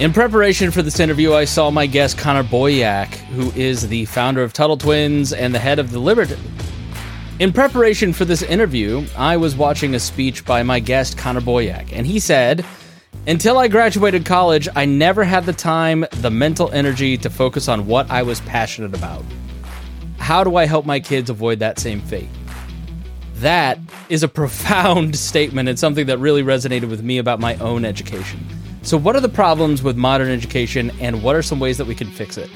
[0.00, 4.42] In preparation for this interview, I saw my guest Connor Boyack, who is the founder
[4.42, 6.38] of Tuttle Twins and the head of the Liberty.
[7.38, 11.92] In preparation for this interview, I was watching a speech by my guest Connor Boyack,
[11.92, 12.64] and he said,
[13.26, 17.86] Until I graduated college, I never had the time, the mental energy to focus on
[17.86, 19.22] what I was passionate about.
[20.16, 22.30] How do I help my kids avoid that same fate?
[23.34, 23.78] That
[24.08, 28.46] is a profound statement and something that really resonated with me about my own education.
[28.82, 31.94] So, what are the problems with modern education, and what are some ways that we
[31.94, 32.50] can fix it?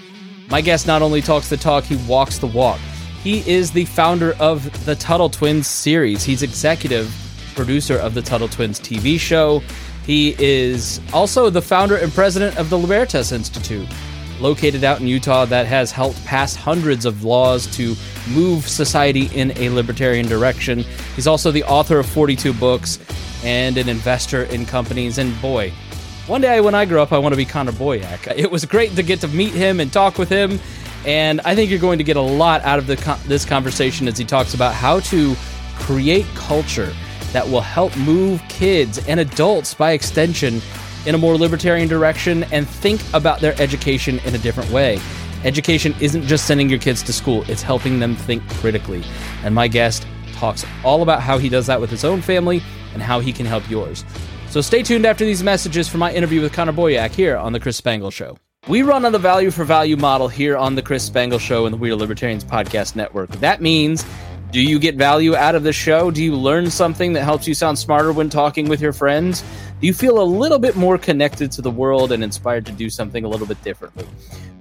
[0.48, 2.78] My guest not only talks the talk, he walks the walk.
[3.22, 6.24] He is the founder of the Tuttle Twins series.
[6.24, 7.14] He's executive
[7.54, 9.62] producer of the Tuttle Twins TV show.
[10.06, 13.88] He is also the founder and president of the Libertas Institute,
[14.40, 17.94] located out in Utah, that has helped pass hundreds of laws to
[18.30, 20.80] move society in a libertarian direction.
[21.16, 22.98] He's also the author of 42 books
[23.44, 25.18] and an investor in companies.
[25.18, 25.72] And boy,
[26.26, 28.32] one day when I grow up, I want to be Connor Boyack.
[28.36, 30.58] It was great to get to meet him and talk with him,
[31.04, 34.16] and I think you're going to get a lot out of the, this conversation as
[34.16, 35.34] he talks about how to
[35.76, 36.92] create culture
[37.32, 40.62] that will help move kids and adults by extension
[41.04, 44.98] in a more libertarian direction and think about their education in a different way.
[45.44, 49.04] Education isn't just sending your kids to school, it's helping them think critically.
[49.42, 52.62] And my guest talks all about how he does that with his own family
[52.94, 54.06] and how he can help yours.
[54.54, 57.58] So stay tuned after these messages for my interview with Connor Boyack here on The
[57.58, 58.38] Chris Spangle Show.
[58.68, 61.72] We run on the value for value model here on The Chris Spangle Show and
[61.72, 63.32] the We Are Libertarians Podcast Network.
[63.40, 64.06] That means
[64.52, 66.12] do you get value out of the show?
[66.12, 69.42] Do you learn something that helps you sound smarter when talking with your friends?
[69.80, 72.88] Do you feel a little bit more connected to the world and inspired to do
[72.88, 74.06] something a little bit differently?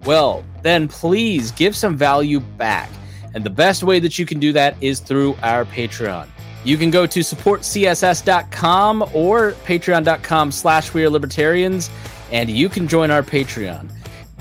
[0.06, 2.90] Well, then please give some value back.
[3.36, 6.30] And the best way that you can do that is through our Patreon.
[6.64, 11.89] You can go to supportcss.com or patreon.com slash we are libertarians,
[12.31, 13.89] and you can join our Patreon.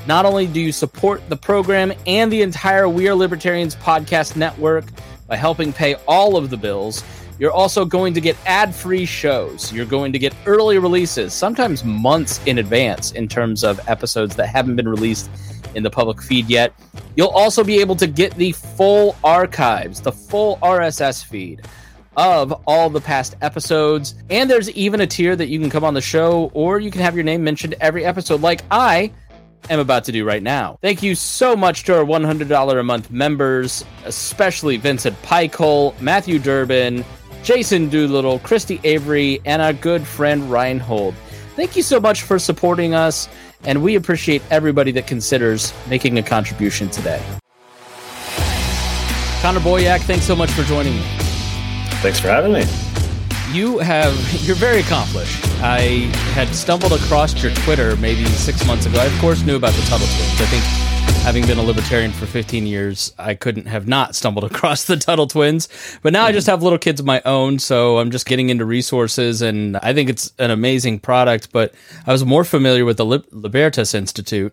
[0.06, 4.84] Not only do you support the program and the entire We Are Libertarians podcast network
[5.26, 7.02] by helping pay all of the bills,
[7.38, 9.72] you're also going to get ad free shows.
[9.72, 14.46] You're going to get early releases, sometimes months in advance, in terms of episodes that
[14.46, 15.28] haven't been released
[15.74, 16.72] in the public feed yet.
[17.16, 21.62] You'll also be able to get the full archives, the full RSS feed
[22.16, 24.14] of all the past episodes.
[24.30, 27.00] And there's even a tier that you can come on the show or you can
[27.00, 29.12] have your name mentioned every episode, like I
[29.70, 30.78] am about to do right now.
[30.82, 37.04] Thank you so much to our $100 a month members, especially Vincent Pikehole, Matthew Durbin,
[37.42, 41.14] Jason Doolittle, Christy Avery, and our good friend Reinhold.
[41.56, 43.28] Thank you so much for supporting us,
[43.64, 47.22] and we appreciate everybody that considers making a contribution today.
[49.42, 51.21] Connor Boyack, thanks so much for joining me.
[52.02, 52.64] Thanks for having me.
[53.52, 55.38] You have, you're very accomplished.
[55.62, 58.98] I had stumbled across your Twitter maybe six months ago.
[58.98, 60.40] I, of course, knew about the Tuttle Twins.
[60.40, 60.64] I think
[61.22, 65.28] having been a libertarian for 15 years, I couldn't have not stumbled across the Tuttle
[65.28, 65.68] Twins.
[66.02, 66.54] But now I just mm-hmm.
[66.54, 70.10] have little kids of my own, so I'm just getting into resources, and I think
[70.10, 71.52] it's an amazing product.
[71.52, 71.72] But
[72.04, 74.52] I was more familiar with the Libertas Institute,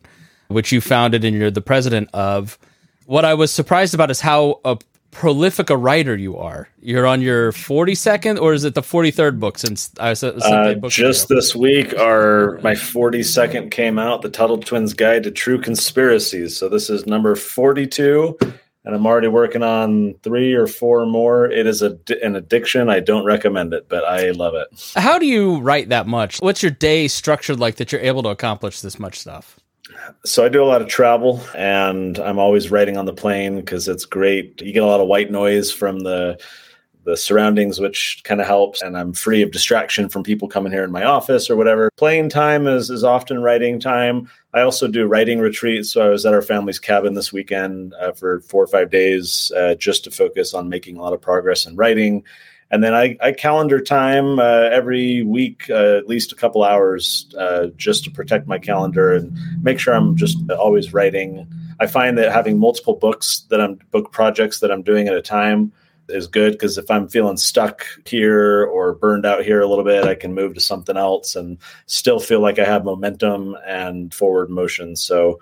[0.50, 2.60] which you founded and you're the president of.
[3.08, 4.78] What I was surprised about is how a
[5.12, 6.70] prolific a writer you are.
[6.82, 11.26] You're on your 42nd, or is it the 43rd book since I was uh, just
[11.26, 11.36] ago?
[11.36, 11.98] this week?
[11.98, 16.58] Our my 42nd came out, the Tuttle Twins Guide to True Conspiracies.
[16.58, 21.46] So this is number 42, and I'm already working on three or four more.
[21.46, 22.90] It is a, an addiction.
[22.90, 24.94] I don't recommend it, but I love it.
[24.96, 26.40] How do you write that much?
[26.40, 29.60] What's your day structured like that you're able to accomplish this much stuff?
[30.26, 33.88] So I do a lot of travel and I'm always writing on the plane because
[33.88, 34.62] it's great.
[34.62, 36.40] You get a lot of white noise from the
[37.06, 38.82] the surroundings, which kind of helps.
[38.82, 41.90] And I'm free of distraction from people coming here in my office or whatever.
[41.98, 44.30] Playing time is, is often writing time.
[44.54, 45.92] I also do writing retreats.
[45.92, 49.52] So I was at our family's cabin this weekend uh, for four or five days
[49.56, 52.24] uh, just to focus on making a lot of progress in writing
[52.72, 57.34] and then I, I calendar time uh, every week, uh, at least a couple hours,
[57.38, 61.48] uh, just to protect my calendar and make sure I'm just always writing.
[61.80, 65.22] I find that having multiple books that I'm book projects that I'm doing at a
[65.22, 65.72] time
[66.10, 70.06] is good because if I'm feeling stuck here or burned out here a little bit,
[70.06, 74.50] I can move to something else and still feel like I have momentum and forward
[74.50, 74.96] motion.
[74.96, 75.40] So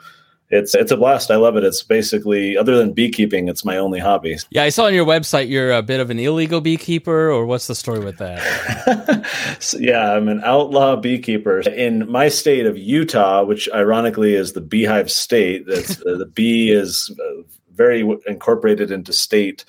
[0.49, 1.29] it's it's a blast.
[1.29, 1.63] I love it.
[1.63, 4.37] It's basically other than beekeeping, it's my only hobby.
[4.49, 7.67] Yeah, I saw on your website you're a bit of an illegal beekeeper, or what's
[7.67, 9.25] the story with that?
[9.59, 14.61] so, yeah, I'm an outlaw beekeeper in my state of Utah, which ironically is the
[14.61, 15.65] beehive state.
[15.67, 17.41] That's uh, the bee is uh,
[17.73, 19.65] very incorporated into state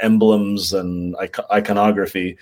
[0.00, 1.14] emblems and
[1.52, 2.38] iconography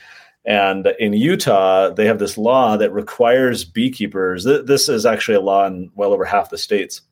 [0.46, 4.44] And in Utah, they have this law that requires beekeepers.
[4.44, 7.02] Th- this is actually a law in well over half the states.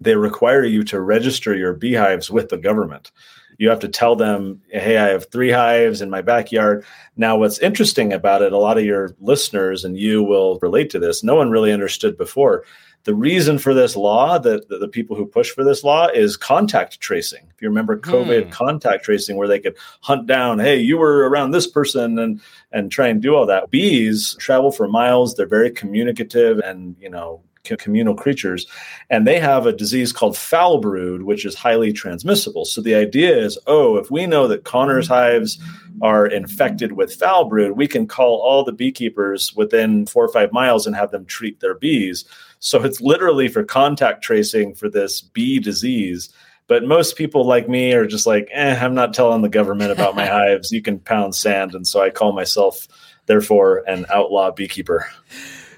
[0.00, 3.10] They require you to register your beehives with the government.
[3.58, 6.84] You have to tell them, hey, I have three hives in my backyard.
[7.16, 11.00] Now, what's interesting about it, a lot of your listeners and you will relate to
[11.00, 11.24] this.
[11.24, 12.64] No one really understood before
[13.04, 16.36] the reason for this law, that the, the, people who push for this law, is
[16.36, 17.42] contact tracing.
[17.54, 18.50] If you remember COVID hmm.
[18.50, 22.40] contact tracing, where they could hunt down, hey, you were around this person, and
[22.70, 23.70] and try and do all that.
[23.70, 25.34] Bees travel for miles.
[25.34, 27.40] They're very communicative, and you know
[27.76, 28.66] communal creatures,
[29.10, 32.64] and they have a disease called foul brood, which is highly transmissible.
[32.64, 35.58] So the idea is, oh, if we know that Connor's hives
[36.00, 40.52] are infected with foul brood, we can call all the beekeepers within four or five
[40.52, 42.24] miles and have them treat their bees.
[42.60, 46.32] So it's literally for contact tracing for this bee disease.
[46.66, 50.14] But most people like me are just like, eh, I'm not telling the government about
[50.14, 50.70] my hives.
[50.70, 51.74] You can pound sand.
[51.74, 52.86] And so I call myself,
[53.26, 55.06] therefore, an outlaw beekeeper.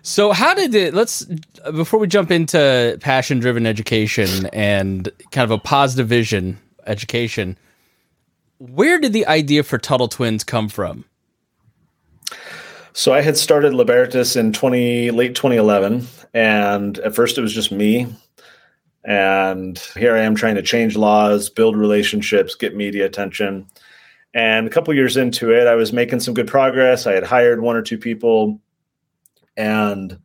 [0.03, 1.25] So how did it let's
[1.73, 7.59] before we jump into passion driven education and kind of a positive vision education,
[8.59, 11.05] where did the idea for Tuttle Twins come from?
[12.93, 17.71] So I had started Libertas in 20 late 2011 and at first it was just
[17.71, 18.07] me
[19.05, 23.67] and here I am trying to change laws, build relationships, get media attention.
[24.35, 27.07] And a couple years into it, I was making some good progress.
[27.07, 28.61] I had hired one or two people
[29.61, 30.19] and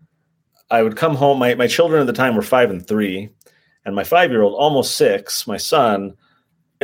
[0.72, 1.40] I would come home.
[1.40, 3.30] My, my children at the time were five and three,
[3.84, 6.16] and my five year old, almost six, my son,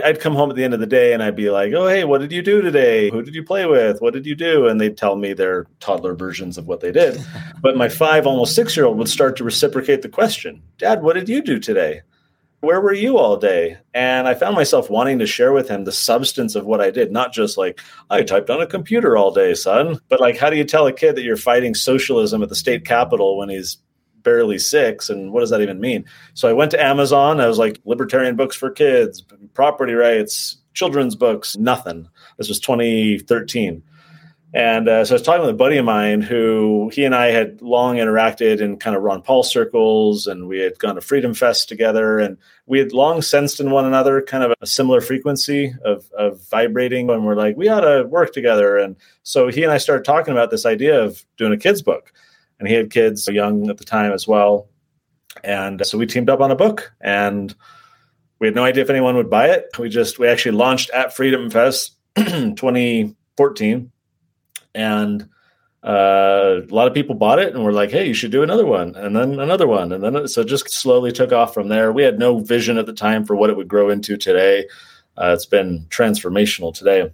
[0.04, 2.04] I'd come home at the end of the day and I'd be like, "Oh, hey,
[2.04, 3.10] what did you do today?
[3.10, 4.02] Who did you play with?
[4.02, 7.24] What did you do?" And they'd tell me their toddler versions of what they did.
[7.62, 11.14] but my five, almost six year old would start to reciprocate the question, "Dad, what
[11.14, 12.02] did you do today?
[12.62, 15.92] Where were you all day?" And I found myself wanting to share with him the
[15.92, 17.80] substance of what I did, not just like
[18.10, 20.94] I typed on a computer all day, son, but like how do you tell a
[20.94, 23.78] kid that you're fighting socialism at the state capitol when he's
[24.24, 25.10] barely six?
[25.10, 26.06] And what does that even mean?
[26.34, 27.42] So i went to amazon.
[27.42, 29.24] I was like libertarian books for kids
[29.54, 32.08] property rights children's books nothing.
[32.38, 33.84] This was 2013
[34.54, 37.28] and uh, so i was talking with a buddy of mine who he and i
[37.28, 41.34] had long interacted in kind of ron paul circles and we had gone to freedom
[41.34, 45.74] fest together and we had long sensed in one another kind of a similar frequency
[45.86, 49.72] of, of vibrating and we're like we ought to work together and so he and
[49.72, 52.12] i started talking about this idea of doing a kids book
[52.62, 54.70] and he had kids young at the time as well.
[55.44, 57.54] And so we teamed up on a book and
[58.40, 59.66] we had no idea if anyone would buy it.
[59.80, 63.92] We just, we actually launched at Freedom Fest 2014
[64.76, 65.28] and
[65.84, 68.66] uh, a lot of people bought it and were like, "Hey, you should do another
[68.66, 71.92] one," and then another one, and then so just slowly took off from there.
[71.92, 74.68] We had no vision at the time for what it would grow into today.
[75.18, 77.12] Uh, it's been transformational today,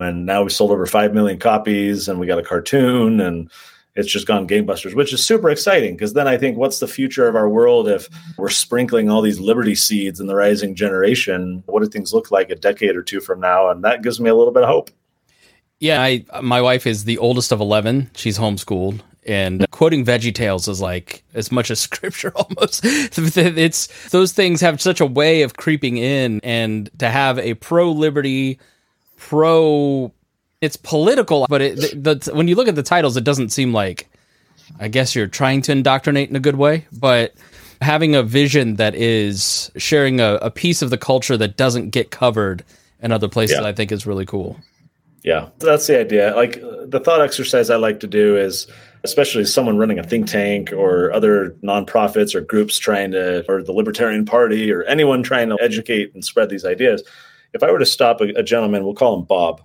[0.00, 3.50] and now we sold over five million copies, and we got a cartoon, and
[3.96, 7.28] it's just gone gangbusters, which is super exciting because then I think what's the future
[7.28, 11.62] of our world if we're sprinkling all these liberty seeds in the rising generation?
[11.66, 13.70] What do things look like a decade or two from now?
[13.70, 14.90] And that gives me a little bit of hope.
[15.80, 18.10] Yeah, I my wife is the oldest of 11.
[18.14, 24.32] She's homeschooled and quoting veggie tales is like as much as scripture almost it's those
[24.32, 28.58] things have such a way of creeping in and to have a pro liberty
[29.16, 30.12] pro
[30.64, 33.72] it's political, but it, the, the, when you look at the titles, it doesn't seem
[33.72, 34.08] like.
[34.80, 37.34] I guess you're trying to indoctrinate in a good way, but
[37.82, 42.10] having a vision that is sharing a, a piece of the culture that doesn't get
[42.10, 42.64] covered
[43.02, 43.66] in other places, yeah.
[43.66, 44.58] I think is really cool.
[45.24, 46.36] Yeah, that's the idea.
[46.36, 48.66] Like the thought exercise I like to do is,
[49.04, 53.72] especially someone running a think tank or other nonprofits or groups trying to, or the
[53.72, 57.02] Libertarian Party or anyone trying to educate and spread these ideas.
[57.54, 59.62] If I were to stop a, a gentleman, we'll call him Bob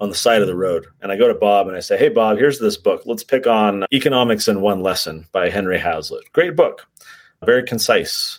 [0.00, 0.86] on the side of the road.
[1.02, 3.02] And I go to Bob and I say, Hey, Bob, here's this book.
[3.06, 6.32] Let's pick on Economics in One Lesson by Henry Hazlitt.
[6.32, 6.86] Great book,
[7.44, 8.38] very concise.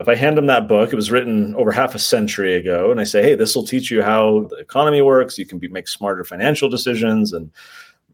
[0.00, 2.98] If I hand them that book, it was written over half a century ago, and
[2.98, 5.38] I say, Hey, this will teach you how the economy works.
[5.38, 7.50] You can be, make smarter financial decisions and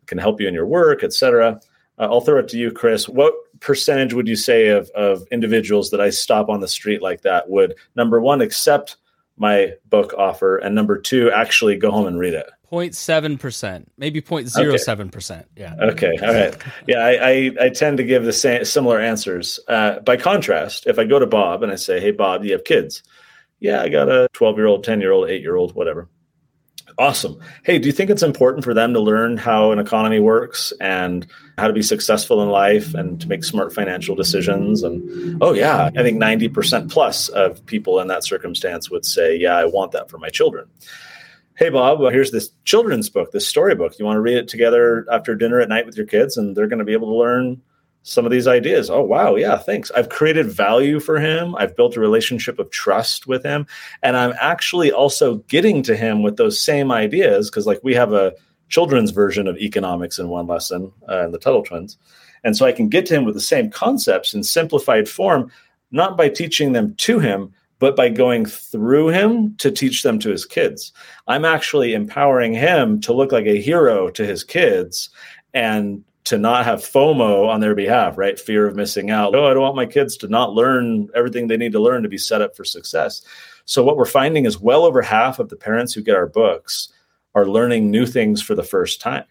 [0.06, 1.60] can help you in your work, etc.
[1.98, 3.08] Uh, I'll throw it to you, Chris.
[3.08, 7.22] What percentage would you say of, of individuals that I stop on the street like
[7.22, 8.96] that would, number one, accept
[9.36, 12.50] my book offer, and number two, actually go home and read it?
[12.72, 15.30] 0.7%, maybe 0.07%.
[15.30, 15.44] Okay.
[15.56, 15.74] Yeah.
[15.80, 16.16] Okay.
[16.22, 16.56] All right.
[16.86, 16.98] Yeah.
[16.98, 19.60] I, I, I, tend to give the same similar answers.
[19.68, 22.54] Uh, by contrast, if I go to Bob and I say, Hey, Bob, do you
[22.54, 23.02] have kids?
[23.60, 26.08] Yeah, I got a 12 year old, 10 year old, eight year old, whatever.
[26.98, 27.38] Awesome.
[27.62, 31.26] Hey, do you think it's important for them to learn how an economy works and
[31.58, 34.82] how to be successful in life and to make smart financial decisions?
[34.82, 39.56] And oh, yeah, I think 90% plus of people in that circumstance would say, Yeah,
[39.56, 40.68] I want that for my children.
[41.56, 43.98] Hey bob well, here's this children's book this storybook.
[43.98, 46.68] You want to read it together after dinner at night with your kids and they're
[46.68, 47.60] going to be able to learn
[48.02, 48.90] some of these ideas.
[48.90, 49.90] Oh wow yeah thanks.
[49.92, 51.56] I've created value for him.
[51.56, 53.66] I've built a relationship of trust with him.
[54.02, 58.12] And i'm actually also getting to him with those same ideas because like we have
[58.12, 58.34] a
[58.68, 61.96] children's version of economics in one lesson uh, in the tuttle twins.
[62.44, 65.50] And so i can get to him with the same concepts in simplified form
[65.90, 70.30] not by teaching them to him but by going through him to teach them to
[70.30, 70.92] his kids.
[71.26, 75.10] I'm actually empowering him to look like a hero to his kids
[75.52, 78.38] and to not have FOMO on their behalf, right?
[78.38, 79.34] Fear of missing out.
[79.34, 82.08] Oh, I don't want my kids to not learn everything they need to learn to
[82.08, 83.22] be set up for success.
[83.64, 86.92] So, what we're finding is well over half of the parents who get our books
[87.34, 89.24] are learning new things for the first time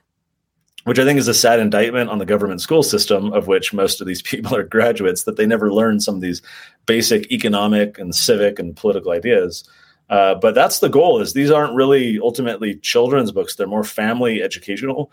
[0.86, 4.02] which I think is a sad indictment on the government school system, of which most
[4.02, 6.42] of these people are graduates, that they never learn some of these
[6.86, 9.68] basic economic and civic and political ideas.
[10.10, 14.42] Uh, but that's the goal: is these aren't really ultimately children's books; they're more family
[14.42, 15.12] educational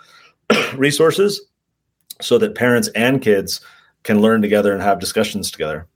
[0.75, 1.41] resources,
[2.21, 3.61] so that parents and kids
[4.03, 5.87] can learn together and have discussions together.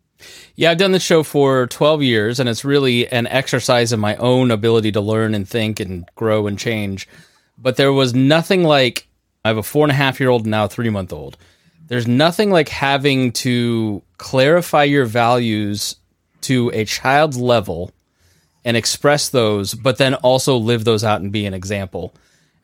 [0.55, 4.17] Yeah, I've done the show for 12 years, and it's really an exercise in my
[4.17, 7.07] own ability to learn and think and grow and change.
[7.59, 9.06] But there was nothing like
[9.47, 11.37] I have a four and a half year old and now a three month old.
[11.87, 15.97] There's nothing like having to clarify your values
[16.43, 17.93] to a child's level
[18.65, 22.13] and express those, but then also live those out and be an example.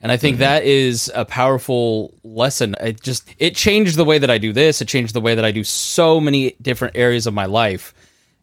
[0.00, 0.40] And I think mm-hmm.
[0.40, 2.74] that is a powerful lesson.
[2.80, 4.82] It just it changed the way that I do this.
[4.82, 7.94] It changed the way that I do so many different areas of my life.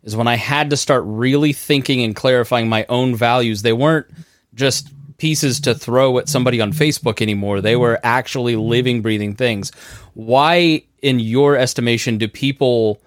[0.04, 3.62] Is when I had to start really thinking and clarifying my own values.
[3.62, 4.08] They weren't
[4.56, 7.62] just pieces to throw at somebody on Facebook anymore.
[7.62, 9.72] They were actually living, breathing things.
[10.14, 13.02] Why, in your estimation, do people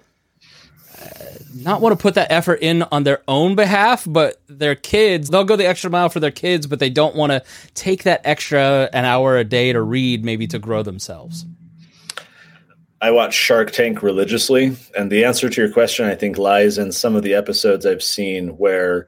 [0.99, 1.07] uh,
[1.55, 5.43] not want to put that effort in on their own behalf, but their kids, they'll
[5.43, 7.43] go the extra mile for their kids, but they don't want to
[7.73, 11.45] take that extra an hour a day to read, maybe to grow themselves?
[13.01, 16.93] I watch Shark Tank religiously, and the answer to your question, I think, lies in
[16.93, 19.07] some of the episodes I've seen where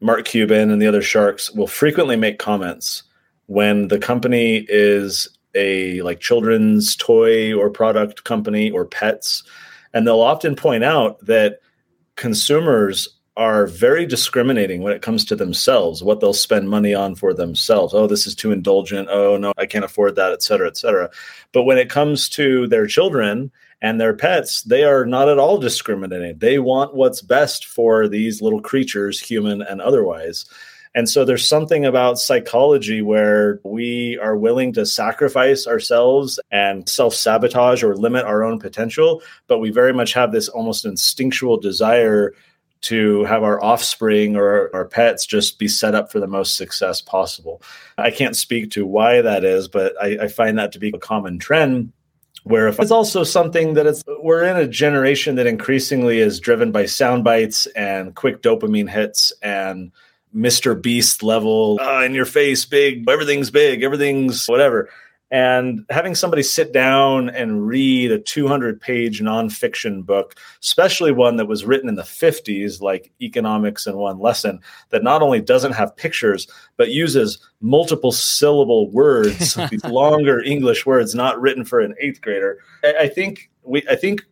[0.00, 3.02] Mark Cuban and the other sharks will frequently make comments
[3.46, 9.42] when the company is a like children's toy or product company or pets
[9.94, 11.60] and they'll often point out that
[12.16, 17.32] consumers are very discriminating when it comes to themselves what they'll spend money on for
[17.32, 20.76] themselves oh this is too indulgent oh no i can't afford that et cetera et
[20.76, 21.08] cetera
[21.52, 25.58] but when it comes to their children and their pets, they are not at all
[25.58, 26.38] discriminating.
[26.38, 30.46] They want what's best for these little creatures, human and otherwise.
[30.94, 37.14] And so there's something about psychology where we are willing to sacrifice ourselves and self
[37.14, 42.34] sabotage or limit our own potential, but we very much have this almost instinctual desire
[42.80, 47.00] to have our offspring or our pets just be set up for the most success
[47.00, 47.62] possible.
[47.96, 50.98] I can't speak to why that is, but I, I find that to be a
[50.98, 51.92] common trend
[52.44, 56.72] where if it's also something that it's we're in a generation that increasingly is driven
[56.72, 59.92] by sound bites and quick dopamine hits and
[60.34, 60.80] Mr.
[60.80, 64.88] Beast level uh, in your face, big, everything's big, everything's whatever.
[65.30, 71.46] And having somebody sit down and read a 200 page nonfiction book, especially one that
[71.46, 75.96] was written in the 50s, like Economics in One Lesson, that not only doesn't have
[75.96, 76.46] pictures,
[76.78, 82.58] but uses multiple syllable words, these longer English words not written for an eighth grader.
[82.82, 84.24] I think we, I think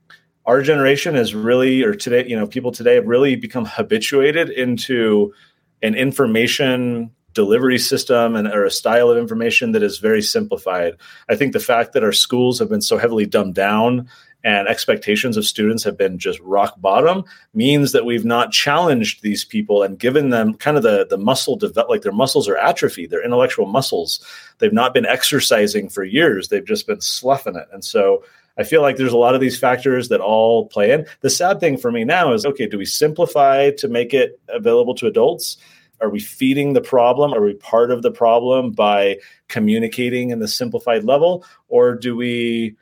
[0.46, 5.34] our generation is really, or today, you know, people today have really become habituated into
[5.82, 10.94] an information delivery system and or a style of information that is very simplified.
[11.28, 14.08] I think the fact that our schools have been so heavily dumbed down
[14.42, 19.44] and expectations of students have been just rock bottom means that we've not challenged these
[19.44, 23.10] people and given them kind of the the muscle develop like their muscles are atrophied
[23.10, 24.24] their intellectual muscles
[24.58, 28.22] they've not been exercising for years they've just been sloughing it and so
[28.58, 31.04] I feel like there's a lot of these factors that all play in.
[31.20, 34.94] The sad thing for me now is okay, do we simplify to make it available
[34.94, 35.58] to adults?
[36.00, 37.32] Are we feeding the problem?
[37.32, 41.44] Are we part of the problem by communicating in the simplified level?
[41.68, 42.76] Or do we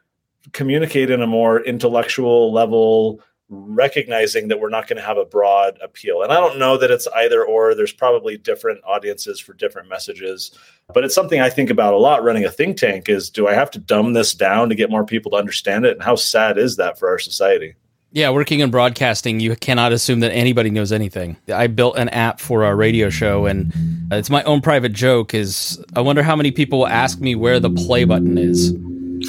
[0.53, 5.79] communicate in a more intellectual level, recognizing that we're not going to have a broad
[5.83, 6.23] appeal?
[6.23, 7.75] And I don't know that it's either or.
[7.75, 10.51] There's probably different audiences for different messages.
[10.93, 13.55] But it's something I think about a lot running a think tank is do I
[13.55, 15.93] have to dumb this down to get more people to understand it?
[15.95, 17.75] And how sad is that for our society?
[18.15, 21.37] Yeah, working in broadcasting, you cannot assume that anybody knows anything.
[21.53, 23.73] I built an app for our radio show, and
[24.13, 25.35] uh, it's my own private joke.
[25.35, 28.73] Is I wonder how many people will ask me where the play button is.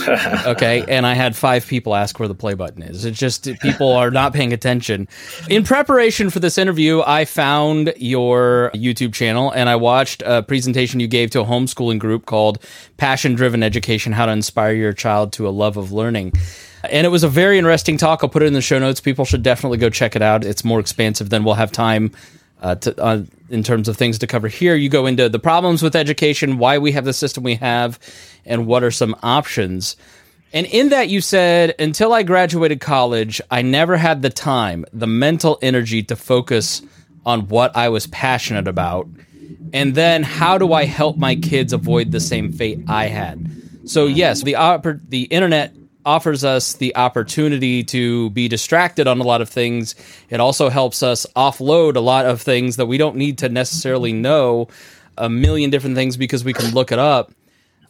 [0.45, 0.85] okay.
[0.87, 3.05] And I had five people ask where the play button is.
[3.05, 5.07] It's just people are not paying attention.
[5.49, 10.99] In preparation for this interview, I found your YouTube channel and I watched a presentation
[10.99, 12.61] you gave to a homeschooling group called
[12.97, 16.33] Passion Driven Education How to Inspire Your Child to a Love of Learning.
[16.91, 18.23] And it was a very interesting talk.
[18.23, 18.99] I'll put it in the show notes.
[18.99, 20.43] People should definitely go check it out.
[20.43, 22.11] It's more expansive than we'll have time
[22.61, 24.75] uh, to, uh, in terms of things to cover here.
[24.75, 27.99] You go into the problems with education, why we have the system we have,
[28.45, 29.95] and what are some options.
[30.53, 35.07] And in that, you said, until I graduated college, I never had the time, the
[35.07, 36.81] mental energy to focus
[37.25, 39.07] on what I was passionate about.
[39.73, 43.51] And then, how do I help my kids avoid the same fate I had?
[43.85, 45.73] So, yes, the, the internet
[46.05, 49.95] offers us the opportunity to be distracted on a lot of things.
[50.29, 54.13] It also helps us offload a lot of things that we don't need to necessarily
[54.13, 54.67] know
[55.17, 57.31] a million different things because we can look it up.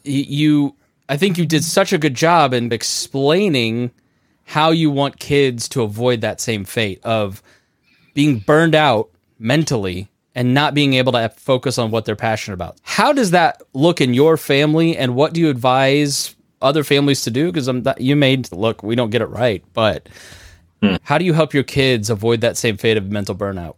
[0.04, 0.76] You,
[1.10, 3.92] I think you did such a good job in explaining
[4.46, 7.42] how you want kids to avoid that same fate of
[8.14, 12.78] being burned out mentally and not being able to focus on what they're passionate about.
[12.84, 16.35] How does that look in your family and what do you advise
[16.66, 17.52] other families to do?
[17.52, 20.10] Because I'm you made look, we don't get it right, but
[20.82, 20.96] hmm.
[21.04, 23.76] how do you help your kids avoid that same fate of mental burnout?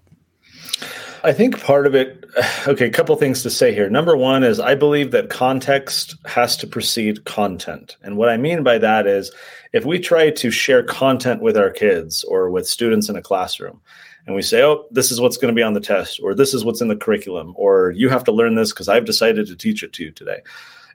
[1.24, 2.24] I think part of it,
[2.68, 3.90] okay, a couple things to say here.
[3.90, 7.98] Number one is I believe that context has to precede content.
[8.02, 9.32] And what I mean by that is
[9.74, 13.82] if we try to share content with our kids or with students in a classroom,
[14.26, 16.54] and we say, oh, this is what's going to be on the test, or this
[16.54, 19.56] is what's in the curriculum, or you have to learn this because I've decided to
[19.56, 20.42] teach it to you today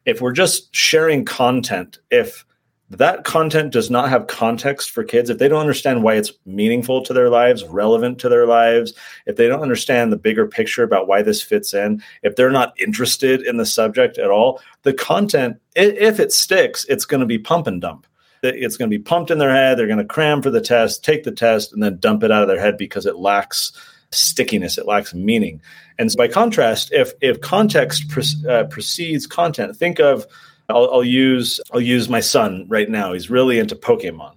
[0.06, 2.44] if we're just sharing content, if
[2.90, 7.02] that content does not have context for kids, if they don't understand why it's meaningful
[7.02, 8.92] to their lives, relevant to their lives,
[9.26, 12.78] if they don't understand the bigger picture about why this fits in, if they're not
[12.78, 17.38] interested in the subject at all, the content, if it sticks, it's going to be
[17.38, 18.06] pump and dump.
[18.42, 19.78] It's going to be pumped in their head.
[19.78, 22.42] They're going to cram for the test, take the test, and then dump it out
[22.42, 23.72] of their head because it lacks
[24.12, 25.60] stickiness, it lacks meaning.
[25.98, 30.26] And so by contrast, if if context pre- uh, precedes content, think of
[30.68, 33.12] I'll, I'll use I'll use my son right now.
[33.12, 34.34] He's really into Pokemon.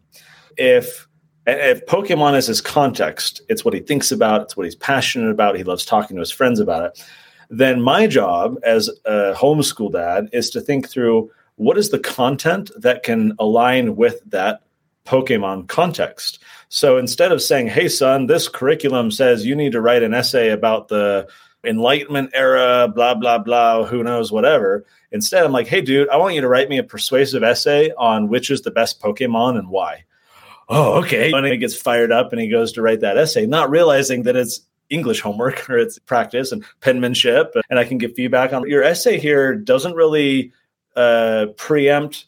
[0.58, 1.08] If
[1.48, 5.56] if Pokemon is his context, it's what he thinks about, it's what he's passionate about,
[5.56, 7.06] he loves talking to his friends about it,
[7.50, 12.72] then my job as a homeschool dad is to think through what is the content
[12.78, 14.62] that can align with that
[15.06, 16.40] Pokemon context.
[16.70, 20.50] So instead of saying, hey, son, this curriculum says you need to write an essay
[20.50, 21.28] about the
[21.64, 24.86] Enlightenment era, blah, blah, blah, who knows, whatever.
[25.12, 28.28] Instead, I'm like, hey, dude, I want you to write me a persuasive essay on
[28.28, 30.04] which is the best Pokemon and why.
[30.68, 31.32] Oh, okay.
[31.32, 34.36] And he gets fired up and he goes to write that essay, not realizing that
[34.36, 37.56] it's English homework or it's practice and penmanship.
[37.70, 40.52] And I can give feedback on your essay here doesn't really
[40.96, 42.26] uh, preempt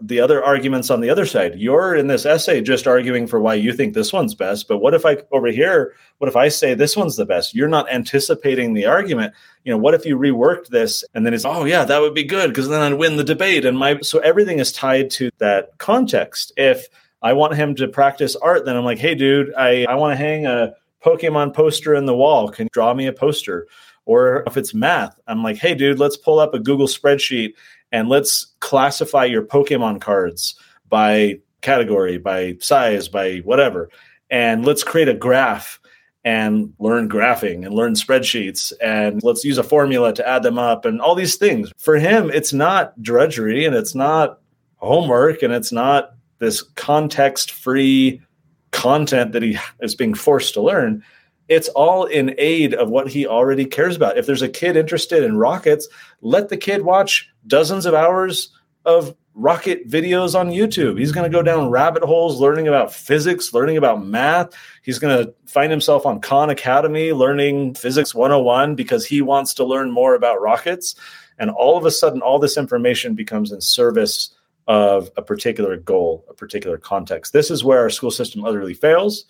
[0.00, 1.58] the other arguments on the other side.
[1.58, 4.66] You're in this essay just arguing for why you think this one's best.
[4.66, 7.54] But what if I over here, what if I say this one's the best?
[7.54, 9.32] You're not anticipating the argument.
[9.64, 12.24] You know, what if you reworked this and then it's, oh yeah, that would be
[12.24, 13.64] good because then I'd win the debate.
[13.64, 16.52] And my so everything is tied to that context.
[16.56, 16.88] If
[17.22, 20.24] I want him to practice art, then I'm like, hey dude, I, I want to
[20.24, 22.48] hang a Pokemon poster in the wall.
[22.48, 23.68] Can you draw me a poster?
[24.06, 27.52] Or if it's math, I'm like, hey dude, let's pull up a Google spreadsheet
[27.92, 30.54] and let's classify your Pokemon cards
[30.88, 33.90] by category, by size, by whatever.
[34.30, 35.80] And let's create a graph
[36.24, 40.84] and learn graphing and learn spreadsheets and let's use a formula to add them up
[40.84, 41.72] and all these things.
[41.78, 44.40] For him, it's not drudgery and it's not
[44.76, 48.20] homework and it's not this context free
[48.70, 51.02] content that he is being forced to learn
[51.50, 54.16] it's all in aid of what he already cares about.
[54.16, 55.88] If there's a kid interested in rockets,
[56.22, 58.50] let the kid watch dozens of hours
[58.84, 60.98] of rocket videos on YouTube.
[60.98, 64.52] He's going to go down rabbit holes learning about physics, learning about math.
[64.82, 69.64] He's going to find himself on Khan Academy learning physics 101 because he wants to
[69.64, 70.94] learn more about rockets.
[71.38, 74.34] And all of a sudden, all this information becomes in service
[74.66, 77.32] of a particular goal, a particular context.
[77.32, 79.24] This is where our school system utterly fails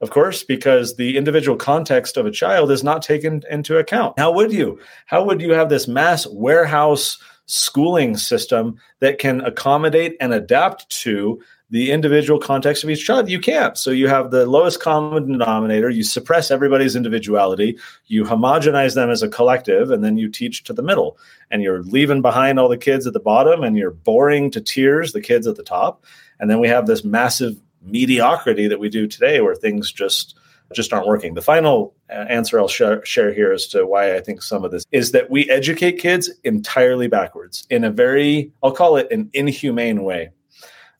[0.00, 4.18] of course, because the individual context of a child is not taken into account.
[4.18, 4.80] How would you?
[5.04, 7.18] How would you have this mass warehouse
[7.50, 13.28] schooling system that can accommodate and adapt to the individual context of each child?
[13.28, 13.76] You can't.
[13.76, 19.22] So you have the lowest common denominator, you suppress everybody's individuality, you homogenize them as
[19.22, 21.18] a collective, and then you teach to the middle.
[21.50, 25.12] And you're leaving behind all the kids at the bottom and you're boring to tears
[25.12, 26.04] the kids at the top.
[26.38, 30.38] And then we have this massive mediocrity that we do today where things just
[30.74, 31.34] just aren't working.
[31.34, 34.70] The final uh, answer I'll share, share here as to why I think some of
[34.70, 39.30] this is that we educate kids entirely backwards in a very, I'll call it an
[39.32, 40.30] inhumane way.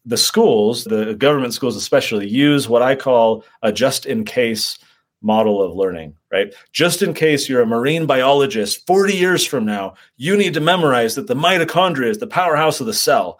[0.06, 4.78] The schools, the government schools especially, use what I call a just in case
[5.22, 6.54] model of learning, right?
[6.72, 11.14] Just in case you're a marine biologist 40 years from now, you need to memorize
[11.14, 13.38] that the mitochondria is the powerhouse of the cell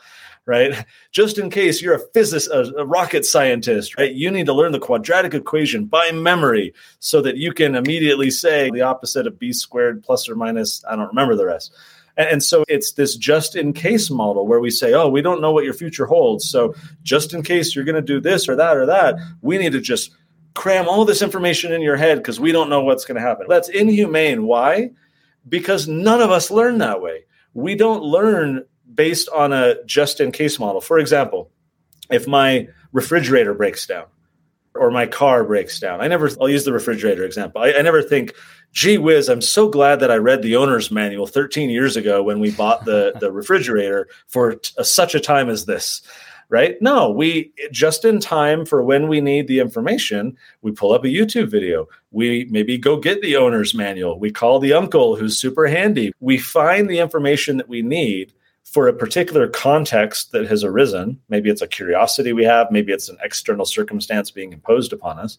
[0.51, 0.85] right?
[1.13, 4.13] Just in case you're a physicist, a, rocket scientist, right?
[4.13, 8.69] You need to learn the quadratic equation by memory so that you can immediately say
[8.71, 11.73] the opposite of b squared plus or minus, I don't remember the rest.
[12.17, 15.53] And so it's this just in case model where we say, oh, we don't know
[15.53, 16.51] what your future holds.
[16.51, 19.73] So just in case you're going to do this or that or that, we need
[19.73, 20.11] to just
[20.55, 23.47] cram all this information in your head because we don't know what's going to happen.
[23.49, 24.43] That's inhumane.
[24.43, 24.91] Why?
[25.49, 27.25] Because none of us learn that way.
[27.55, 30.81] We don't learn based on a just in case model.
[30.81, 31.51] For example,
[32.11, 34.07] if my refrigerator breaks down
[34.75, 37.63] or my car breaks down, I never, I'll use the refrigerator example.
[37.63, 38.35] I, I never think,
[38.73, 42.41] gee whiz, I'm so glad that I read the owner's manual 13 years ago when
[42.41, 46.03] we bought the, the refrigerator for t- such a time as this
[46.51, 46.77] right?
[46.83, 51.09] No, we just in time for when we need the information, we pull up a
[51.09, 51.87] YouTube video.
[52.11, 54.19] We maybe go get the owner's manual.
[54.19, 56.13] We call the uncle who's super handy.
[56.19, 58.35] We find the information that we need
[58.71, 61.21] for a particular context that has arisen.
[61.29, 65.39] Maybe it's a curiosity we have, maybe it's an external circumstance being imposed upon us,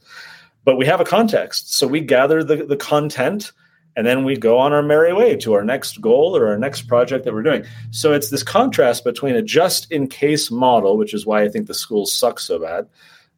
[0.65, 1.73] but we have a context.
[1.73, 3.53] So we gather the, the content
[3.95, 6.83] and then we go on our merry way to our next goal or our next
[6.83, 7.65] project that we're doing.
[7.91, 11.67] So it's this contrast between a just in case model, which is why I think
[11.67, 12.87] the schools suck so bad,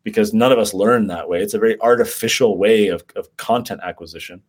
[0.04, 1.42] because none of us learn that way.
[1.42, 4.42] It's a very artificial way of, of content acquisition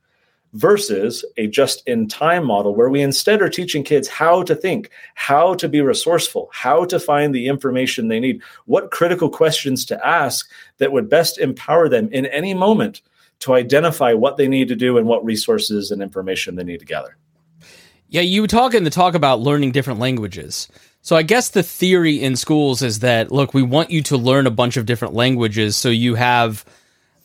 [0.55, 4.91] versus a just in time model where we instead are teaching kids how to think,
[5.15, 10.07] how to be resourceful, how to find the information they need, what critical questions to
[10.07, 13.03] ask that would best empower them in any moment
[13.41, 16.87] to identify what they need to do and what resources and information they need to
[16.87, 17.17] gather.
[18.09, 20.69] Yeah, you talk in the talk about learning different languages.
[21.03, 24.47] So I guess the theory in schools is that look, we want you to learn
[24.47, 26.65] a bunch of different languages so you have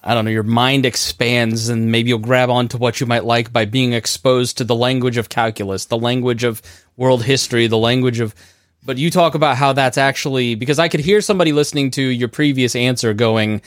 [0.01, 3.51] I don't know, your mind expands and maybe you'll grab onto what you might like
[3.51, 6.61] by being exposed to the language of calculus, the language of
[6.95, 8.33] world history, the language of.
[8.85, 12.29] But you talk about how that's actually because I could hear somebody listening to your
[12.29, 13.61] previous answer going,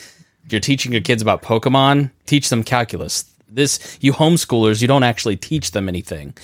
[0.49, 3.25] You're teaching your kids about Pokemon, teach them calculus.
[3.47, 6.35] This, you homeschoolers, you don't actually teach them anything.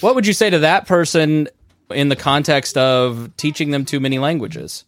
[0.00, 1.48] What would you say to that person
[1.90, 4.84] in the context of teaching them too many languages?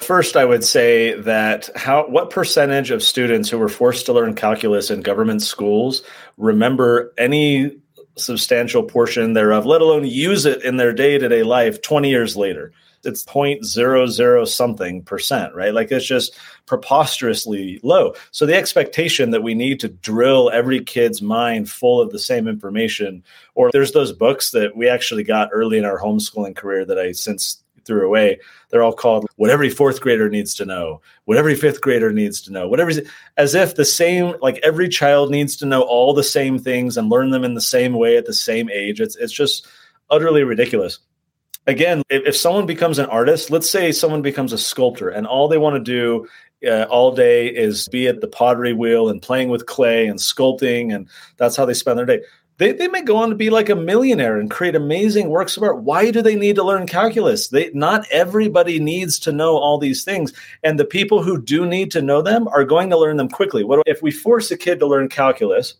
[0.00, 4.34] First, I would say that how what percentage of students who were forced to learn
[4.34, 6.02] calculus in government schools
[6.36, 7.76] remember any
[8.16, 12.72] substantial portion thereof, let alone use it in their day-to-day life 20 years later?
[13.04, 15.72] It's 0.00 something percent, right?
[15.72, 18.14] Like it's just preposterously low.
[18.32, 22.48] So the expectation that we need to drill every kid's mind full of the same
[22.48, 23.22] information,
[23.54, 27.12] or there's those books that we actually got early in our homeschooling career that I
[27.12, 28.40] since threw away.
[28.68, 32.40] They're all called what every fourth grader needs to know, what every fifth grader needs
[32.42, 32.90] to know, whatever,
[33.36, 37.08] as if the same, like every child needs to know all the same things and
[37.08, 39.00] learn them in the same way at the same age.
[39.00, 39.66] It's, it's just
[40.10, 40.98] utterly ridiculous.
[41.66, 45.48] Again, if, if someone becomes an artist, let's say someone becomes a sculptor and all
[45.48, 46.28] they want to do
[46.66, 50.94] uh, all day is be at the pottery wheel and playing with clay and sculpting,
[50.94, 52.22] and that's how they spend their day
[52.58, 55.62] they, they may go on to be like a millionaire and create amazing works of
[55.62, 55.82] art.
[55.82, 57.48] Why do they need to learn calculus?
[57.48, 60.32] They not everybody needs to know all these things.
[60.62, 63.62] And the people who do need to know them are going to learn them quickly.
[63.62, 65.74] What if we force a kid to learn calculus?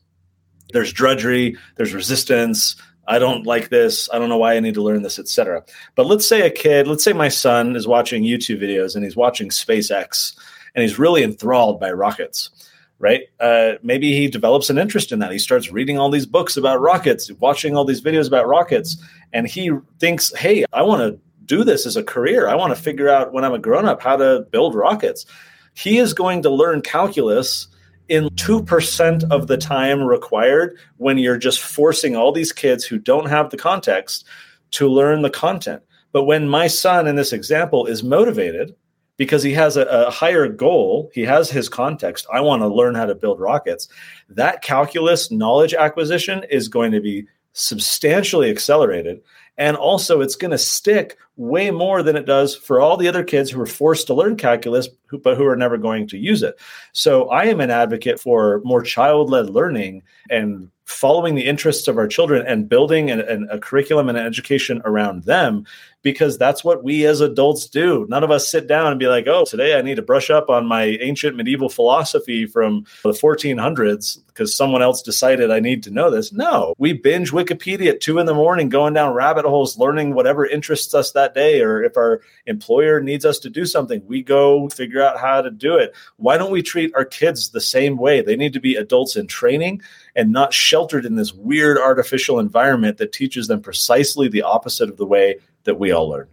[0.72, 2.76] There's drudgery, there's resistance.
[3.08, 4.08] I don't like this.
[4.12, 5.64] I don't know why I need to learn this, etc.
[5.94, 9.16] But let's say a kid, let's say my son is watching YouTube videos and he's
[9.16, 10.36] watching SpaceX
[10.74, 12.50] and he's really enthralled by rockets
[12.98, 13.22] right?
[13.40, 15.32] Uh, maybe he develops an interest in that.
[15.32, 18.96] He starts reading all these books about rockets, watching all these videos about rockets,
[19.32, 22.48] and he thinks, hey, I want to do this as a career.
[22.48, 25.26] I want to figure out when I'm a grown up how to build rockets.
[25.74, 27.68] He is going to learn calculus
[28.08, 33.28] in 2% of the time required when you're just forcing all these kids who don't
[33.28, 34.24] have the context
[34.72, 35.82] to learn the content.
[36.12, 38.74] But when my son in this example is motivated,
[39.16, 41.10] because he has a, a, higher goal.
[41.14, 42.26] He has his context.
[42.32, 43.88] I want to learn how to build rockets.
[44.28, 49.22] That calculus knowledge acquisition is going to be substantially accelerated.
[49.58, 53.24] And also, it's going to stick way more than it does for all the other
[53.24, 56.42] kids who are forced to learn calculus, who, but who are never going to use
[56.42, 56.56] it.
[56.92, 61.98] So, I am an advocate for more child led learning and following the interests of
[61.98, 65.64] our children and building an, an, a curriculum and an education around them
[66.06, 68.06] because that's what we as adults do.
[68.08, 70.48] None of us sit down and be like, oh, today I need to brush up
[70.48, 75.90] on my ancient medieval philosophy from the 1400s because someone else decided I need to
[75.90, 76.32] know this.
[76.32, 80.46] No, we binge Wikipedia at two in the morning, going down rabbit holes, learning whatever
[80.46, 81.60] interests us that day.
[81.60, 85.50] Or if our employer needs us to do something, we go figure out how to
[85.50, 85.92] do it.
[86.18, 88.20] Why don't we treat our kids the same way?
[88.20, 89.82] They need to be adults in training
[90.14, 94.98] and not sheltered in this weird artificial environment that teaches them precisely the opposite of
[94.98, 96.28] the way that we all learn.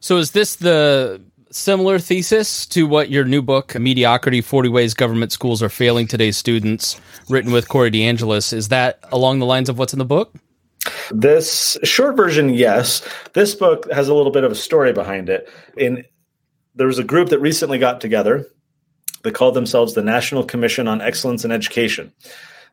[0.00, 5.32] So, is this the similar thesis to what your new book, Mediocrity 40 Ways Government
[5.32, 8.52] Schools Are Failing Today's Students, written with Corey DeAngelis?
[8.52, 10.34] Is that along the lines of what's in the book?
[11.10, 13.06] This short version, yes.
[13.34, 15.48] This book has a little bit of a story behind it.
[15.76, 16.04] In
[16.74, 18.46] there was a group that recently got together.
[19.22, 22.12] They called themselves the National Commission on Excellence in Education.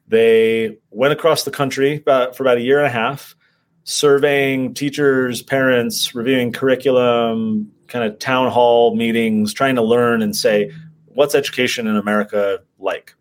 [0.08, 3.36] They went across the country about, for about a year and a half,
[3.90, 10.72] surveying teachers, parents, reviewing curriculum, kind of town hall meetings, trying to learn and say,
[11.06, 13.16] what's education in America like?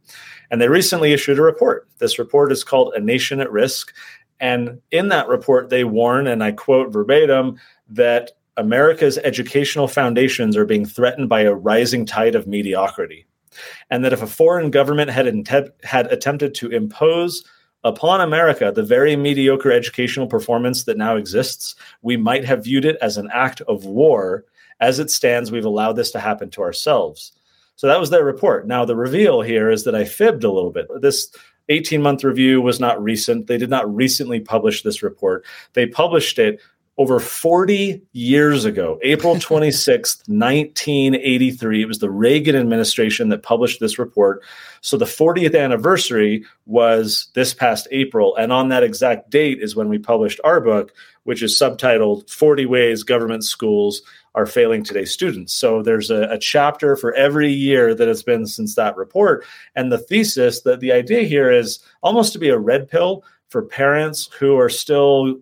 [0.50, 1.88] And they recently issued a report.
[1.96, 3.94] This report is called A Nation at Risk.
[4.40, 10.66] And in that report, they warn, and I quote verbatim, that America's educational foundations are
[10.66, 13.26] being threatened by a rising tide of mediocrity
[13.88, 15.26] and that if a foreign government had,
[15.82, 17.42] had attempted to impose
[17.84, 22.96] upon America the very mediocre educational performance that now exists, we might have viewed it
[23.00, 24.44] as an act of war.
[24.80, 27.32] As it stands, we've allowed this to happen to ourselves.
[27.76, 28.66] So that was their report.
[28.66, 30.88] Now, the reveal here is that I fibbed a little bit.
[31.00, 31.30] This
[31.68, 33.46] 18 month review was not recent.
[33.46, 35.44] They did not recently publish this report.
[35.74, 36.60] They published it
[36.98, 41.82] over 40 years ago, April 26th, 1983.
[41.82, 44.42] It was the Reagan administration that published this report.
[44.80, 48.36] So the 40th anniversary was this past April.
[48.36, 52.66] And on that exact date is when we published our book, which is subtitled 40
[52.66, 54.02] Ways Government Schools
[54.34, 55.52] Are Failing Today's Students.
[55.52, 59.44] So there's a, a chapter for every year that has been since that report.
[59.76, 63.62] And the thesis that the idea here is almost to be a red pill for
[63.62, 65.40] parents who are still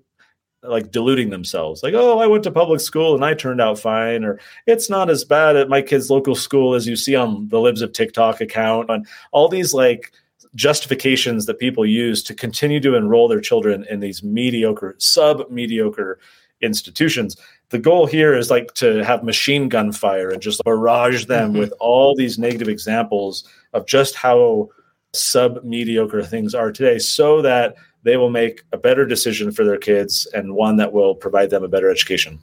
[0.68, 4.24] like deluding themselves like oh i went to public school and i turned out fine
[4.24, 7.60] or it's not as bad at my kid's local school as you see on the
[7.60, 10.12] libs of tiktok account and all these like
[10.54, 16.18] justifications that people use to continue to enroll their children in these mediocre sub mediocre
[16.62, 17.36] institutions
[17.70, 21.58] the goal here is like to have machine gun fire and just barrage them mm-hmm.
[21.58, 24.68] with all these negative examples of just how
[25.12, 27.74] sub mediocre things are today so that
[28.06, 31.64] they will make a better decision for their kids and one that will provide them
[31.64, 32.38] a better education.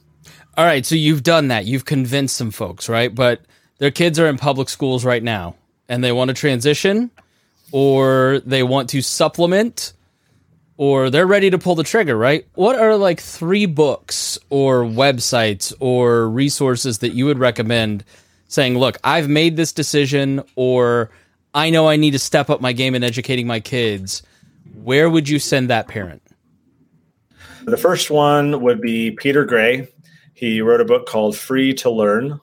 [0.58, 1.64] All right, so you've done that.
[1.64, 3.12] You've convinced some folks, right?
[3.12, 3.40] But
[3.78, 5.56] their kids are in public schools right now
[5.88, 7.10] and they want to transition
[7.72, 9.94] or they want to supplement
[10.76, 12.46] or they're ready to pull the trigger, right?
[12.54, 18.04] What are like three books or websites or resources that you would recommend
[18.48, 21.10] saying, look, I've made this decision or
[21.54, 24.22] I know I need to step up my game in educating my kids?
[24.82, 26.22] Where would you send that parent?
[27.64, 29.88] The first one would be Peter Gray.
[30.34, 32.40] He wrote a book called Free to Learn.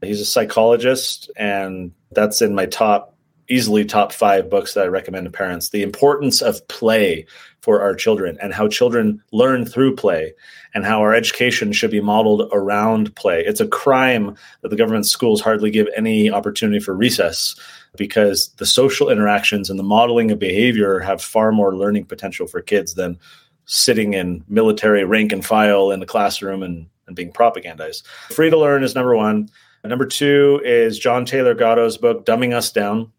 [0.00, 3.16] He's a psychologist, and that's in my top,
[3.48, 5.70] easily top five books that I recommend to parents.
[5.70, 7.26] The importance of play
[7.60, 10.32] for our children and how children learn through play
[10.74, 13.44] and how our education should be modeled around play.
[13.44, 17.56] It's a crime that the government schools hardly give any opportunity for recess
[17.96, 22.60] because the social interactions and the modeling of behavior have far more learning potential for
[22.60, 23.18] kids than
[23.64, 28.06] sitting in military rank and file in the classroom and, and being propagandized.
[28.32, 29.48] Free to learn is number one.
[29.84, 33.10] Number two is John Taylor Gatto's book, Dumbing Us Down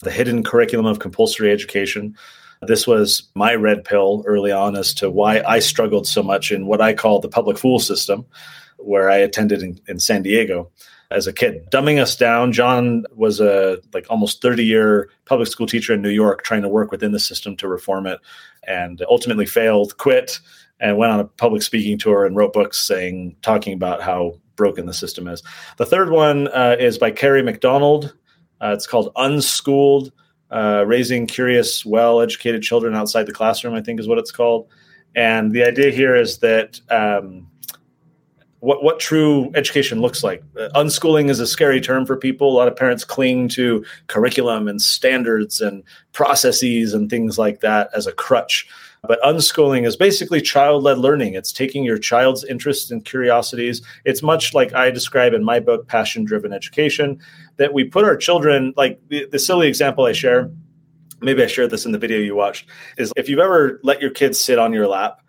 [0.00, 2.16] The Hidden Curriculum of Compulsory Education.
[2.62, 6.66] This was my red pill early on as to why I struggled so much in
[6.66, 8.24] what I call the public fool system,
[8.78, 10.70] where I attended in, in San Diego
[11.14, 11.66] as a kid.
[11.70, 16.10] Dumbing us down, John was a like almost 30 year public school teacher in New
[16.10, 18.20] York trying to work within the system to reform it
[18.66, 20.40] and ultimately failed, quit,
[20.80, 24.86] and went on a public speaking tour and wrote books saying, talking about how broken
[24.86, 25.42] the system is.
[25.78, 28.14] The third one uh, is by Kerry McDonald.
[28.60, 30.12] Uh, it's called Unschooled
[30.50, 34.68] uh, Raising Curious, Well Educated Children Outside the Classroom, I think is what it's called.
[35.14, 37.48] And the idea here is that um,
[38.64, 40.42] what what true education looks like.
[40.58, 42.50] Uh, unschooling is a scary term for people.
[42.50, 47.90] A lot of parents cling to curriculum and standards and processes and things like that
[47.94, 48.66] as a crutch.
[49.06, 51.34] But unschooling is basically child led learning.
[51.34, 53.82] It's taking your child's interests and curiosities.
[54.06, 57.20] It's much like I describe in my book, Passion Driven Education,
[57.58, 60.50] that we put our children, like the, the silly example I share,
[61.20, 64.10] maybe I shared this in the video you watched, is if you've ever let your
[64.10, 65.20] kids sit on your lap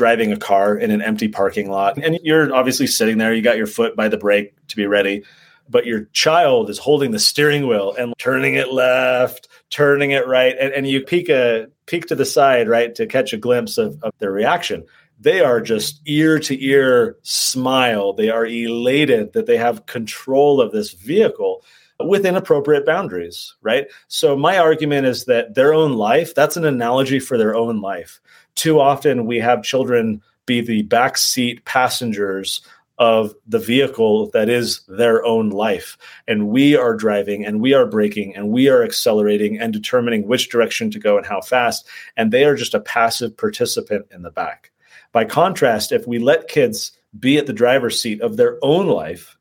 [0.00, 3.58] driving a car in an empty parking lot, and you're obviously sitting there, you got
[3.58, 5.22] your foot by the brake to be ready
[5.70, 10.56] but your child is holding the steering wheel and turning it left, turning it right,
[10.60, 14.02] and, and you peek a peek to the side, right, to catch a glimpse of,
[14.02, 14.84] of their reaction.
[15.20, 18.12] They are just ear to ear smile.
[18.12, 21.62] They are elated that they have control of this vehicle
[22.06, 23.86] within appropriate boundaries, right?
[24.08, 28.20] So my argument is that their own life, that's an analogy for their own life.
[28.54, 32.60] Too often we have children be the backseat passengers
[32.98, 35.96] of the vehicle that is their own life.
[36.28, 40.50] And we are driving and we are braking and we are accelerating and determining which
[40.50, 41.88] direction to go and how fast.
[42.18, 44.70] And they are just a passive participant in the back.
[45.12, 49.38] By contrast, if we let kids be at the driver's seat of their own life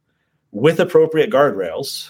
[0.51, 2.09] with appropriate guardrails,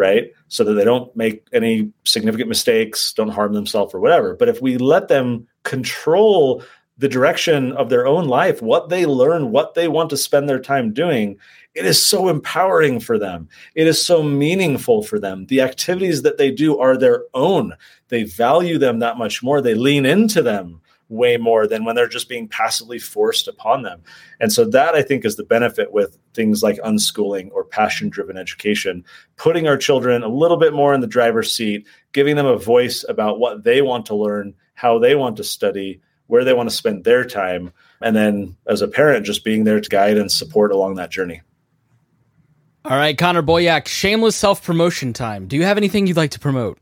[0.00, 0.32] right?
[0.48, 4.34] So that they don't make any significant mistakes, don't harm themselves or whatever.
[4.34, 6.64] But if we let them control
[6.96, 10.58] the direction of their own life, what they learn, what they want to spend their
[10.58, 11.38] time doing,
[11.74, 13.48] it is so empowering for them.
[13.74, 15.46] It is so meaningful for them.
[15.46, 17.74] The activities that they do are their own.
[18.08, 19.60] They value them that much more.
[19.60, 20.79] They lean into them
[21.10, 24.02] way more than when they're just being passively forced upon them.
[24.38, 28.38] And so that I think is the benefit with things like unschooling or passion driven
[28.38, 29.04] education,
[29.36, 33.04] putting our children a little bit more in the driver's seat, giving them a voice
[33.08, 36.74] about what they want to learn, how they want to study, where they want to
[36.74, 40.70] spend their time, and then as a parent, just being there to guide and support
[40.70, 41.42] along that journey.
[42.84, 45.48] All right, Connor Boyack, shameless self promotion time.
[45.48, 46.78] Do you have anything you'd like to promote?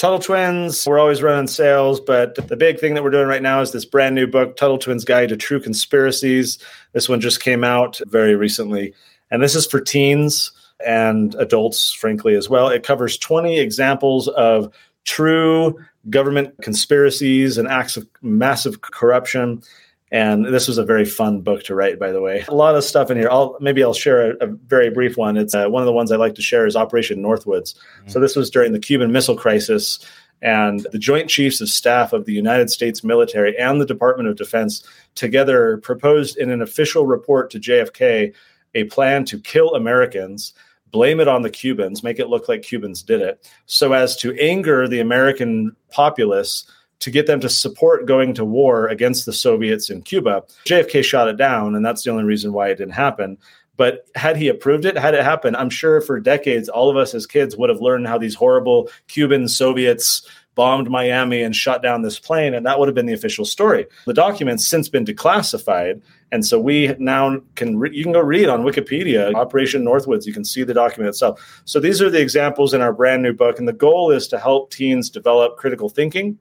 [0.00, 3.60] Tuttle Twins, we're always running sales, but the big thing that we're doing right now
[3.60, 6.58] is this brand new book, Tuttle Twins Guide to True Conspiracies.
[6.94, 8.94] This one just came out very recently.
[9.30, 10.52] And this is for teens
[10.86, 12.68] and adults, frankly, as well.
[12.70, 14.72] It covers 20 examples of
[15.04, 19.62] true government conspiracies and acts of massive corruption.
[20.12, 22.44] And this was a very fun book to write, by the way.
[22.48, 23.28] A lot of stuff in here.
[23.30, 25.36] I'll maybe I'll share a, a very brief one.
[25.36, 27.74] It's uh, one of the ones I like to share is Operation Northwoods.
[27.74, 28.08] Mm-hmm.
[28.08, 30.04] So this was during the Cuban Missile Crisis,
[30.42, 34.36] and the Joint Chiefs of Staff of the United States military and the Department of
[34.36, 34.82] Defense
[35.14, 38.32] together proposed in an official report to JFK
[38.74, 40.54] a plan to kill Americans
[40.92, 44.34] blame it on the Cubans, make it look like Cubans did it, so as to
[44.40, 46.64] anger the American populace
[47.00, 50.44] to get them to support going to war against the Soviets in Cuba.
[50.66, 53.38] JFK shot it down, and that's the only reason why it didn't happen.
[53.76, 57.14] But had he approved it, had it happened, I'm sure for decades, all of us
[57.14, 62.02] as kids would have learned how these horrible Cuban Soviets bombed Miami and shot down
[62.02, 63.86] this plane, and that would have been the official story.
[64.04, 68.50] The document's since been declassified, and so we now can re- you can go read
[68.50, 70.26] on Wikipedia Operation Northwoods.
[70.26, 71.62] You can see the document itself.
[71.64, 74.38] So these are the examples in our brand new book, and the goal is to
[74.38, 76.38] help teens develop critical thinking,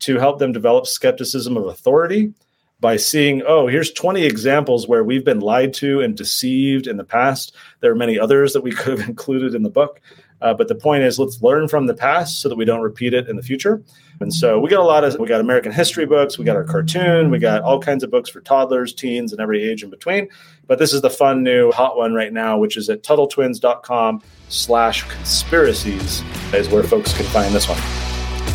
[0.00, 2.32] to help them develop skepticism of authority
[2.80, 7.04] by seeing, oh, here's 20 examples where we've been lied to and deceived in the
[7.04, 7.54] past.
[7.80, 10.00] There are many others that we could have included in the book.
[10.40, 13.12] Uh, but the point is, let's learn from the past so that we don't repeat
[13.12, 13.82] it in the future.
[14.20, 16.64] And so we got a lot of, we got American history books, we got our
[16.64, 20.28] cartoon, we got all kinds of books for toddlers, teens, and every age in between.
[20.68, 25.02] But this is the fun new hot one right now, which is at TuttleTwins.com slash
[25.08, 28.07] conspiracies is where folks can find this one.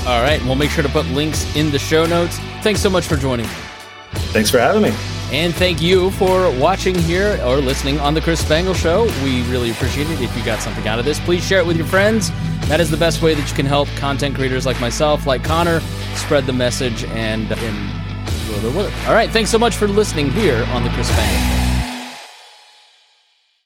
[0.06, 0.42] All right.
[0.44, 2.38] We'll make sure to put links in the show notes.
[2.62, 3.46] Thanks so much for joining.
[4.34, 4.92] Thanks for having me.
[5.32, 9.06] And thank you for watching here or listening on The Chris Spangle Show.
[9.24, 10.22] We really appreciate it.
[10.22, 12.30] If you got something out of this, please share it with your friends.
[12.68, 15.80] That is the best way that you can help content creators like myself, like Connor,
[16.16, 18.04] spread the message and, and
[19.08, 19.30] all right.
[19.30, 21.63] Thanks so much for listening here on The Chris Spangle Show.